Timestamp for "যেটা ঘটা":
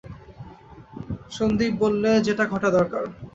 2.27-2.69